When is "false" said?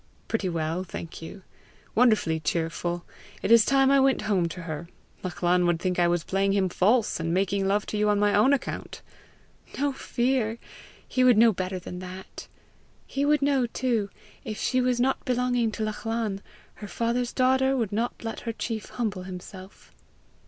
6.69-7.19